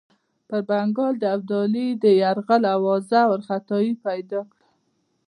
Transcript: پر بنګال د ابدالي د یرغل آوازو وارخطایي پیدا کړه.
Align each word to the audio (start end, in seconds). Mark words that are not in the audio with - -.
پر 0.47 0.61
بنګال 0.67 1.13
د 1.19 1.23
ابدالي 1.35 1.87
د 2.03 2.05
یرغل 2.21 2.63
آوازو 2.75 3.21
وارخطایي 3.31 3.93
پیدا 4.05 4.39
کړه. 4.49 4.61